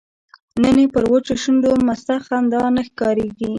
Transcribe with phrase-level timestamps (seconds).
[0.61, 3.47] نن یې پر وچو شونډو مسته خندا نه ښکاریږي